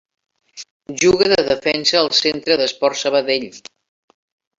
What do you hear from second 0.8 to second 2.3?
Juga de defensa al